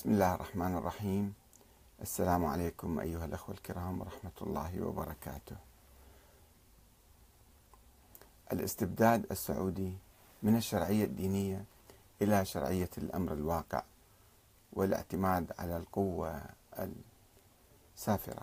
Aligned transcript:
بسم 0.00 0.10
الله 0.10 0.34
الرحمن 0.34 0.76
الرحيم. 0.76 1.34
السلام 2.02 2.44
عليكم 2.44 3.00
أيها 3.00 3.24
الأخوة 3.24 3.54
الكرام 3.54 4.00
ورحمة 4.00 4.30
الله 4.42 4.82
وبركاته. 4.82 5.56
الاستبداد 8.52 9.26
السعودي 9.30 9.92
من 10.42 10.56
الشرعية 10.56 11.04
الدينية 11.04 11.64
إلى 12.22 12.44
شرعية 12.44 12.90
الأمر 12.98 13.32
الواقع 13.32 13.82
والاعتماد 14.72 15.52
على 15.58 15.76
القوة 15.76 16.42
السافرة. 17.96 18.42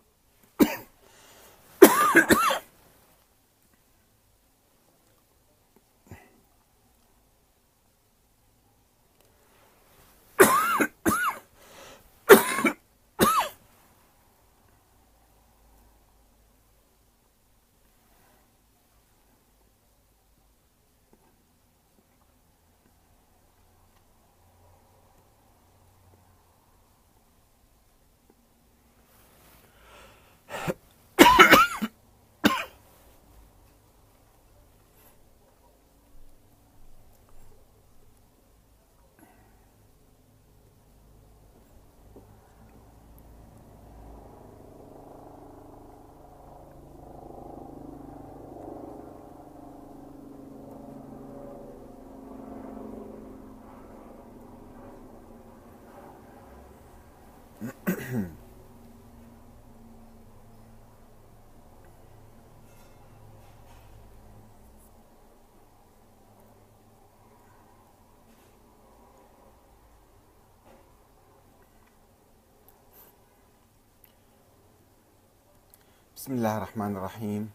بسم 76.21 76.33
الله 76.33 76.57
الرحمن 76.57 76.97
الرحيم. 76.97 77.51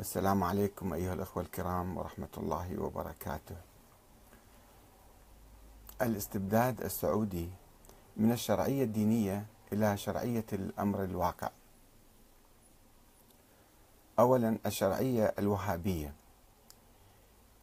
السلام 0.00 0.44
عليكم 0.44 0.92
أيها 0.92 1.14
الأخوة 1.14 1.42
الكرام 1.42 1.96
ورحمة 1.96 2.28
الله 2.36 2.78
وبركاته. 2.82 3.56
الاستبداد 6.02 6.80
السعودي 6.80 7.48
من 8.16 8.32
الشرعية 8.32 8.84
الدينية 8.84 9.46
إلى 9.72 9.96
شرعية 9.96 10.44
الأمر 10.52 11.04
الواقع. 11.04 11.50
أولا 14.18 14.58
الشرعية 14.66 15.34
الوهابية. 15.38 16.14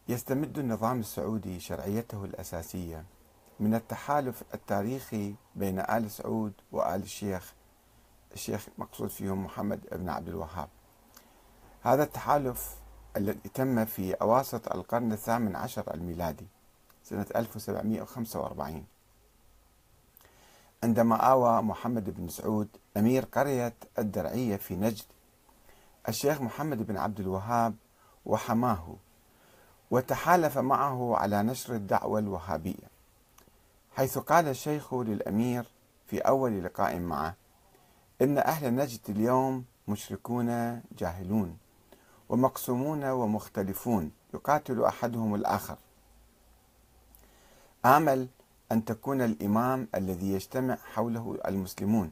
يستمد 0.08 0.58
النظام 0.58 1.00
السعودي 1.00 1.60
شرعيته 1.60 2.24
الأساسية 2.24 3.04
من 3.60 3.74
التحالف 3.74 4.42
التاريخي 4.54 5.34
بين 5.54 5.80
آل 5.80 6.10
سعود 6.10 6.52
وآل 6.72 7.02
الشيخ 7.02 7.54
الشيخ 8.36 8.66
مقصود 8.78 9.08
فيهم 9.08 9.44
محمد 9.44 9.80
بن 9.92 10.08
عبد 10.08 10.28
الوهاب. 10.28 10.68
هذا 11.82 12.02
التحالف 12.02 12.76
الذي 13.16 13.48
تم 13.54 13.84
في 13.84 14.14
أواسط 14.14 14.72
القرن 14.72 15.12
الثامن 15.12 15.56
عشر 15.56 15.94
الميلادي 15.94 16.46
سنة 17.04 17.26
1745 17.36 18.84
عندما 20.84 21.16
آوى 21.16 21.62
محمد 21.62 22.10
بن 22.10 22.28
سعود 22.28 22.68
أمير 22.96 23.24
قرية 23.24 23.74
الدرعية 23.98 24.56
في 24.56 24.76
نجد 24.76 25.04
الشيخ 26.08 26.40
محمد 26.40 26.86
بن 26.86 26.96
عبد 26.96 27.20
الوهاب 27.20 27.74
وحماه 28.26 28.96
وتحالف 29.90 30.58
معه 30.58 31.16
على 31.16 31.42
نشر 31.42 31.74
الدعوة 31.74 32.18
الوهابية 32.18 32.88
حيث 33.96 34.18
قال 34.18 34.48
الشيخ 34.48 34.94
للأمير 34.94 35.66
في 36.06 36.18
أول 36.18 36.64
لقاء 36.64 36.98
معه 36.98 37.34
إن 38.22 38.38
أهل 38.38 38.74
نجد 38.74 39.00
اليوم 39.08 39.64
مشركون 39.88 40.80
جاهلون 40.98 41.58
ومقسومون 42.28 43.04
ومختلفون 43.04 44.10
يقاتل 44.34 44.84
أحدهم 44.84 45.34
الآخر. 45.34 45.76
آمل 47.84 48.28
أن 48.72 48.84
تكون 48.84 49.22
الإمام 49.22 49.88
الذي 49.94 50.32
يجتمع 50.32 50.76
حوله 50.94 51.38
المسلمون 51.46 52.10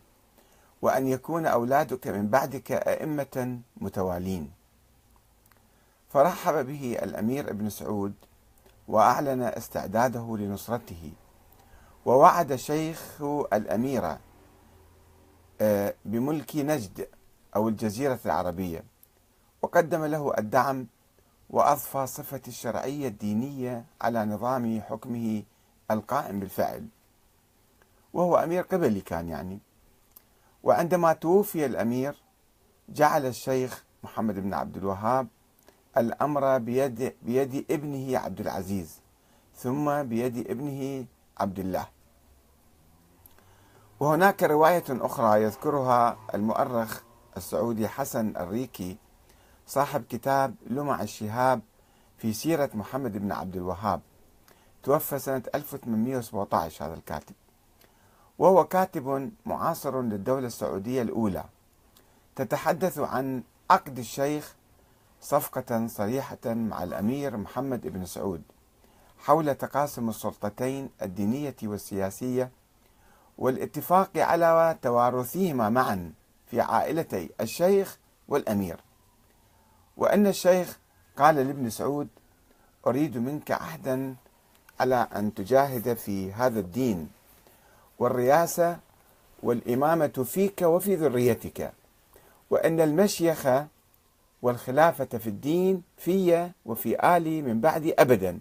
وأن 0.82 1.06
يكون 1.06 1.46
أولادك 1.46 2.06
من 2.06 2.28
بعدك 2.28 2.72
أئمة 2.72 3.58
متوالين. 3.76 4.50
فرحب 6.10 6.66
به 6.66 6.98
الأمير 7.02 7.50
ابن 7.50 7.70
سعود 7.70 8.14
وأعلن 8.88 9.42
استعداده 9.42 10.36
لنصرته 10.38 11.12
ووعد 12.06 12.54
شيخ 12.54 13.22
الأميرة 13.52 14.18
بملك 16.04 16.56
نجد 16.56 17.08
أو 17.56 17.68
الجزيرة 17.68 18.18
العربية 18.26 18.84
وقدم 19.62 20.04
له 20.04 20.34
الدعم 20.38 20.86
وأضفى 21.50 22.06
صفة 22.06 22.40
الشرعية 22.48 23.08
الدينية 23.08 23.84
على 24.00 24.24
نظام 24.24 24.80
حكمه 24.80 25.42
القائم 25.90 26.40
بالفعل 26.40 26.86
وهو 28.12 28.36
أمير 28.36 28.62
قبلي 28.62 29.00
كان 29.00 29.28
يعني. 29.28 29.58
وعندما 30.62 31.12
توفي 31.12 31.66
الأمير 31.66 32.14
جعل 32.88 33.26
الشيخ 33.26 33.84
محمد 34.02 34.34
بن 34.34 34.54
عبد 34.54 34.76
الوهاب 34.76 35.26
الأمر 35.96 36.58
بيد, 36.58 37.14
بيد 37.22 37.64
ابنه 37.70 38.18
عبد 38.18 38.40
العزيز 38.40 39.00
ثم 39.56 40.02
بيد 40.02 40.50
ابنه 40.50 41.04
عبد 41.38 41.58
الله. 41.58 41.86
وهناك 44.00 44.42
رواية 44.42 44.84
أخرى 44.90 45.42
يذكرها 45.42 46.16
المؤرخ 46.34 47.00
السعودي 47.36 47.88
حسن 47.88 48.36
الريكي 48.36 48.96
صاحب 49.66 50.04
كتاب 50.10 50.54
لمع 50.66 51.02
الشهاب 51.02 51.60
في 52.18 52.32
سيرة 52.32 52.70
محمد 52.74 53.18
بن 53.18 53.32
عبد 53.32 53.56
الوهاب 53.56 54.00
توفى 54.82 55.18
سنة 55.18 55.42
1817 55.54 56.86
هذا 56.86 56.94
الكاتب. 56.94 57.34
وهو 58.38 58.64
كاتب 58.64 59.32
معاصر 59.46 60.02
للدولة 60.02 60.46
السعودية 60.46 61.02
الأولى. 61.02 61.44
تتحدث 62.36 62.98
عن 62.98 63.42
عقد 63.70 63.98
الشيخ 63.98 64.54
صفقة 65.20 65.86
صريحة 65.86 66.38
مع 66.46 66.82
الأمير 66.82 67.36
محمد 67.36 67.86
بن 67.86 68.06
سعود 68.06 68.42
حول 69.18 69.54
تقاسم 69.54 70.08
السلطتين 70.08 70.90
الدينية 71.02 71.56
والسياسية 71.62 72.50
والاتفاق 73.38 74.10
على 74.16 74.78
توارثهما 74.82 75.68
معا 75.68 76.12
في 76.46 76.60
عائلتي 76.60 77.30
الشيخ 77.40 77.98
والأمير. 78.28 78.76
وأن 79.96 80.26
الشيخ 80.26 80.78
قال 81.16 81.34
لابن 81.34 81.70
سعود 81.70 82.08
أريد 82.86 83.18
منك 83.18 83.50
عهدا 83.50 84.14
على 84.80 85.08
أن 85.16 85.34
تجاهد 85.34 85.94
في 85.94 86.32
هذا 86.32 86.60
الدين 86.60 87.08
والرياسة 87.98 88.78
والإمامة 89.42 90.24
فيك 90.24 90.62
وفي 90.62 90.94
ذريتك 90.94 91.72
وأن 92.50 92.80
المشيخة 92.80 93.66
والخلافة 94.42 95.04
في 95.04 95.26
الدين 95.26 95.82
في 95.96 96.50
وفي 96.66 97.16
آلي 97.16 97.42
من 97.42 97.60
بعدي 97.60 97.94
أبدا 97.94 98.40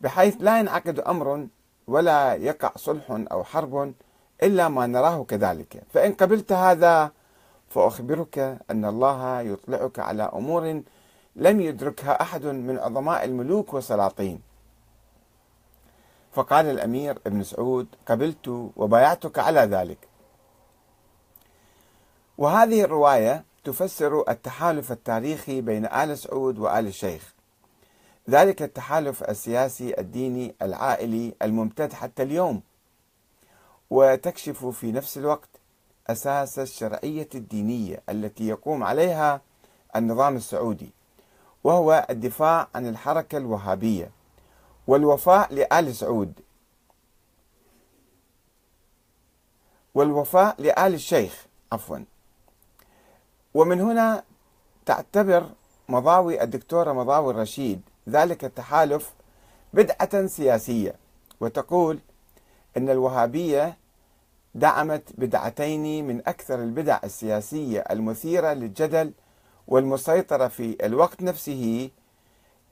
بحيث 0.00 0.36
لا 0.40 0.58
ينعقد 0.58 1.00
أمر 1.00 1.46
ولا 1.86 2.34
يقع 2.34 2.72
صلح 2.76 3.04
أو 3.10 3.44
حرب 3.44 3.94
إلا 4.42 4.68
ما 4.68 4.86
نراه 4.86 5.24
كذلك. 5.24 5.82
فإن 5.94 6.12
قبلت 6.12 6.52
هذا 6.52 7.10
فأخبرك 7.68 8.38
أن 8.70 8.84
الله 8.84 9.40
يطلعك 9.40 9.98
على 9.98 10.22
أمور 10.22 10.82
لم 11.36 11.60
يدركها 11.60 12.22
أحد 12.22 12.44
من 12.46 12.78
عظماء 12.78 13.24
الملوك 13.24 13.74
والسلاطين. 13.74 14.40
فقال 16.32 16.66
الأمير 16.66 17.18
ابن 17.26 17.42
سعود 17.42 17.86
قبلت 18.06 18.70
وبايعتك 18.76 19.38
على 19.38 19.60
ذلك. 19.60 19.98
وهذه 22.38 22.82
الرواية 22.84 23.44
تفسر 23.64 24.24
التحالف 24.28 24.92
التاريخي 24.92 25.60
بين 25.60 25.86
آل 25.86 26.18
سعود 26.18 26.58
وآل 26.58 26.86
الشيخ. 26.86 27.34
ذلك 28.30 28.62
التحالف 28.62 29.22
السياسي 29.22 30.00
الديني 30.00 30.54
العائلي 30.62 31.34
الممتد 31.42 31.92
حتى 31.92 32.22
اليوم 32.22 32.62
وتكشف 33.90 34.66
في 34.66 34.92
نفس 34.92 35.18
الوقت 35.18 35.48
أساس 36.06 36.58
الشرعية 36.58 37.28
الدينية 37.34 38.02
التي 38.08 38.48
يقوم 38.48 38.84
عليها 38.84 39.40
النظام 39.96 40.36
السعودي 40.36 40.90
وهو 41.64 42.06
الدفاع 42.10 42.68
عن 42.74 42.86
الحركة 42.86 43.38
الوهابية 43.38 44.10
والوفاء 44.86 45.54
لآل 45.54 45.94
سعود 45.94 46.32
والوفاء 49.94 50.54
لآل 50.58 50.94
الشيخ 50.94 51.46
عفوا. 51.72 51.98
ومن 53.54 53.80
هنا 53.80 54.24
تعتبر 54.86 55.50
مضاوي 55.88 56.42
الدكتورة 56.42 56.92
مضاوي 56.92 57.32
الرشيد 57.32 57.80
ذلك 58.08 58.44
التحالف 58.44 59.12
بدعة 59.74 60.26
سياسية 60.26 60.94
وتقول 61.40 61.98
أن 62.76 62.90
الوهابية 62.90 63.76
دعمت 64.54 65.02
بدعتين 65.18 66.06
من 66.06 66.18
أكثر 66.26 66.62
البدع 66.62 66.98
السياسية 67.04 67.80
المثيرة 67.90 68.52
للجدل 68.52 69.12
والمسيطرة 69.68 70.48
في 70.48 70.86
الوقت 70.86 71.22
نفسه 71.22 71.90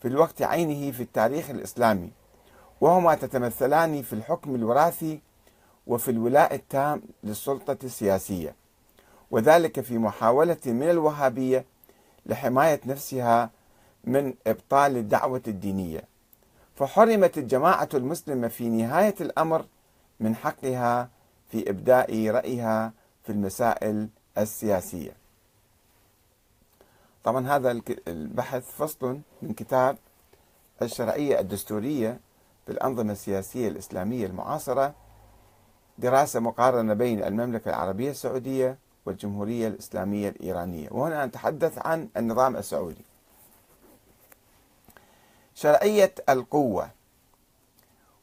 في 0.02 0.08
الوقت 0.08 0.42
عينه 0.42 0.92
في 0.92 1.02
التاريخ 1.02 1.50
الإسلامي. 1.50 2.10
وهما 2.80 3.14
تتمثلان 3.14 4.02
في 4.02 4.12
الحكم 4.12 4.54
الوراثي 4.54 5.20
وفي 5.86 6.10
الولاء 6.10 6.54
التام 6.54 7.02
للسلطة 7.25 7.78
السياسية. 7.84 8.54
وذلك 9.30 9.80
في 9.80 9.98
محاولة 9.98 10.56
من 10.66 10.90
الوهابية 10.90 11.64
لحماية 12.26 12.80
نفسها 12.86 13.50
من 14.05 14.35
إبطال 14.47 14.97
الدعوة 14.97 15.43
الدينية. 15.49 16.05
فحرمت 16.77 17.39
الجماعة 17.39 17.89
المسلمة 17.95 18.49
في 18.49 18.69
نهاية 18.69 19.15
الأمر 19.21 19.65
من 20.21 20.37
حقها 20.37 21.09
في 21.50 21.71
إبداء 21.71 22.29
رأيها 22.29 22.93
في 23.25 23.33
المسائل 23.33 24.09
السياسية. 24.39 25.12
طبعا 27.25 27.49
هذا 27.49 27.81
البحث 28.09 28.71
فصل 28.71 29.21
من 29.43 29.53
كتاب 29.53 29.97
الشرعية 30.83 31.41
الدستورية 31.41 32.21
في 32.67 32.73
الأنظمة 32.73 33.12
السياسية 33.12 33.69
الإسلامية 33.69 34.27
المعاصرة 34.27 34.95
دراسة 35.99 36.41
مقارنة 36.41 36.95
بين 36.95 37.25
المملكة 37.25 37.69
العربية 37.69 38.11
السعودية 38.11 38.79
والجمهورية 39.06 39.69
الإسلامية 39.69 40.29
الإيرانية. 40.29 40.89
وهنا 40.91 41.27
نتحدث 41.27 41.87
عن 41.87 42.09
النظام 42.17 42.56
السعودي. 42.56 43.05
شرعية 45.58 46.14
القوة. 46.28 46.90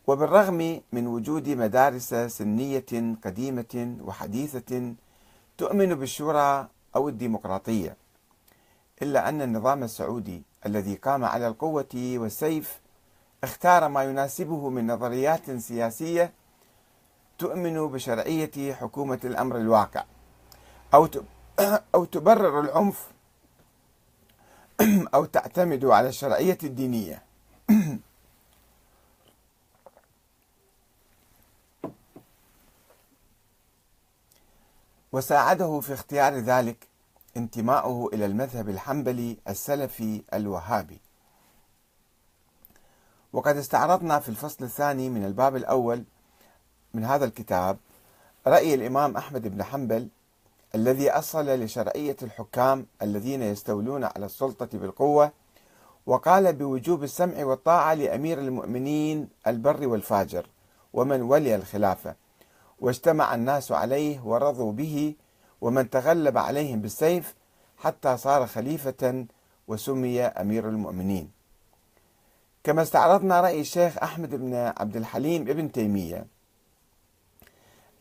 وبالرغم 0.07 0.81
من 0.91 1.07
وجود 1.07 1.49
مدارس 1.49 2.13
سنية 2.13 3.15
قديمة 3.23 3.97
وحديثة 4.01 4.93
تؤمن 5.57 5.95
بالشورى 5.95 6.67
أو 6.95 7.09
الديمقراطية 7.09 7.97
إلا 9.01 9.29
أن 9.29 9.41
النظام 9.41 9.83
السعودي 9.83 10.43
الذي 10.65 10.95
قام 10.95 11.25
على 11.25 11.47
القوة 11.47 11.93
والسيف 11.95 12.79
اختار 13.43 13.87
ما 13.87 14.03
يناسبه 14.03 14.69
من 14.69 14.87
نظريات 14.87 15.51
سياسية 15.51 16.33
تؤمن 17.37 17.87
بشرعية 17.87 18.73
حكومة 18.73 19.19
الأمر 19.23 19.57
الواقع 19.57 20.03
أو 20.93 21.07
أو 21.95 22.05
تبرر 22.05 22.59
العنف 22.59 23.07
أو 25.15 25.25
تعتمد 25.25 25.85
على 25.85 26.09
الشرعية 26.09 26.57
الدينية. 26.63 27.24
وساعده 35.15 35.79
في 35.79 35.93
اختيار 35.93 36.33
ذلك 36.33 36.87
انتماؤه 37.37 38.09
إلى 38.13 38.25
المذهب 38.25 38.69
الحنبلي 38.69 39.37
السلفي 39.47 40.21
الوهابي. 40.33 41.01
وقد 43.33 43.57
استعرضنا 43.57 44.19
في 44.19 44.29
الفصل 44.29 44.65
الثاني 44.65 45.09
من 45.09 45.25
الباب 45.25 45.55
الأول 45.55 46.03
من 46.93 47.05
هذا 47.05 47.25
الكتاب 47.25 47.77
رأي 48.47 48.73
الإمام 48.73 49.17
أحمد 49.17 49.47
بن 49.47 49.63
حنبل 49.63 50.07
الذي 50.75 51.11
أصل 51.11 51.45
لشرعية 51.49 52.17
الحكام 52.21 52.85
الذين 53.01 53.41
يستولون 53.41 54.03
على 54.03 54.25
السلطة 54.25 54.77
بالقوة 54.77 55.31
وقال 56.05 56.53
بوجوب 56.53 57.03
السمع 57.03 57.45
والطاعة 57.45 57.93
لأمير 57.93 58.39
المؤمنين 58.39 59.29
البر 59.47 59.87
والفاجر 59.87 60.47
ومن 60.93 61.21
ولي 61.21 61.55
الخلافة. 61.55 62.24
واجتمع 62.79 63.35
الناس 63.35 63.71
عليه 63.71 64.21
ورضوا 64.21 64.71
به 64.71 65.15
ومن 65.61 65.89
تغلب 65.89 66.37
عليهم 66.37 66.81
بالسيف 66.81 67.35
حتى 67.77 68.17
صار 68.17 68.47
خليفة 68.47 69.25
وسمي 69.67 70.21
أمير 70.21 70.69
المؤمنين. 70.69 71.31
كما 72.63 72.81
استعرضنا 72.81 73.41
رأي 73.41 73.61
الشيخ 73.61 73.97
أحمد 73.97 74.35
بن 74.35 74.53
عبد 74.53 74.95
الحليم 74.95 75.41
ابن 75.41 75.71
تيمية 75.71 76.27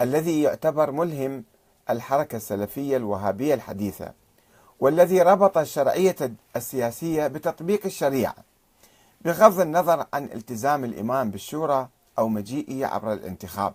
الذي 0.01 0.43
يعتبر 0.43 0.91
ملهم 0.91 1.45
الحركة 1.91 2.37
السلفية 2.37 2.97
الوهابية 2.97 3.55
الحديثة 3.55 4.13
والذي 4.81 5.23
ربط 5.23 5.59
الشرعية 5.59 6.17
السياسية 6.57 7.27
بتطبيق 7.27 7.87
الشريعة 7.87 8.35
بغض 9.21 9.61
النظر 9.61 10.07
عن 10.15 10.25
التزام 10.25 10.85
الإمام 10.85 11.31
بالشورى 11.31 11.89
أو 12.19 12.29
مجيئه 12.29 12.87
عبر 12.87 13.13
الانتخاب. 13.13 13.75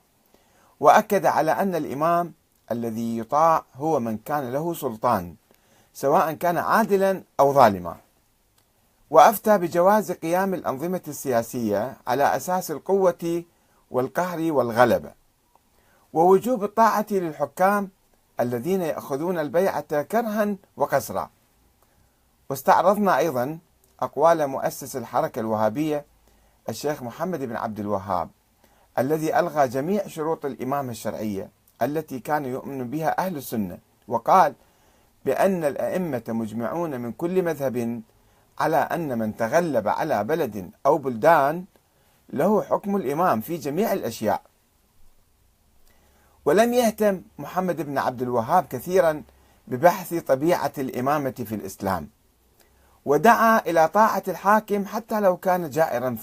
وأكد 0.80 1.26
على 1.26 1.52
أن 1.52 1.76
الإمام 1.76 2.34
الذي 2.72 3.18
يطاع 3.18 3.66
هو 3.76 4.00
من 4.00 4.18
كان 4.18 4.52
له 4.52 4.74
سلطان 4.74 5.36
سواء 5.94 6.34
كان 6.34 6.58
عادلا 6.58 7.24
أو 7.40 7.54
ظالما. 7.54 7.98
وأفتى 9.10 9.58
بجواز 9.58 10.12
قيام 10.12 10.54
الأنظمة 10.54 11.02
السياسية 11.08 11.98
على 12.08 12.36
أساس 12.36 12.72
القوة 12.72 13.44
والقهر 13.92 14.52
والغلبة 14.52 15.12
ووجوب 16.14 16.64
الطاعة 16.64 17.06
للحكام 17.12 17.90
الذين 18.40 18.82
يأخذون 18.82 19.40
البيعة 19.40 20.02
كرها 20.02 20.56
وقسرا. 20.78 21.30
واستعرضنا 22.50 23.18
أيضا 23.18 23.60
أقوال 24.00 24.48
مؤسس 24.48 24.96
الحركة 24.96 25.40
الوهابية 25.40 26.06
الشيخ 26.70 27.04
محمد 27.04 27.40
بن 27.40 27.56
عبد 27.56 27.80
الوهاب. 27.80 28.30
الذي 29.00 29.40
ألغى 29.40 29.68
جميع 29.68 30.08
شروط 30.08 30.46
الإمامة 30.46 30.92
الشرعية 30.92 31.50
التي 31.82 32.20
كان 32.20 32.46
يؤمن 32.46 32.90
بها 32.90 33.26
أهل 33.26 33.38
السنة 33.38 33.78
وقال 34.08 34.54
بأن 35.26 35.64
الأئمة 35.64 36.24
مجمعون 36.28 37.02
من 37.02 37.12
كل 37.12 37.44
مذهب 37.44 38.02
على 38.60 38.78
أن 38.78 39.18
من 39.18 39.38
تغلب 39.38 39.88
على 39.88 40.24
بلد 40.24 40.72
أو 40.86 40.98
بلدان 40.98 41.66
له 42.34 42.62
حكم 42.62 42.96
الإمام 42.96 43.42
في 43.42 43.58
جميع 43.58 43.94
الأشياء. 43.94 44.42
ولم 46.46 46.74
يهتم 46.74 47.22
محمد 47.40 47.82
بن 47.82 47.98
عبد 47.98 48.22
الوهاب 48.22 48.66
كثيرا 48.66 49.24
ببحث 49.68 50.14
طبيعة 50.14 50.74
الإمامة 50.78 51.32
في 51.32 51.56
الإسلام 51.56 52.10
ودعا 53.06 53.60
إلى 53.60 53.88
طاعة 53.88 54.24
الحاكم 54.28 54.86
حتى 54.86 55.20
لو 55.20 55.38
كان 55.38 55.70
جائرا 55.70 56.16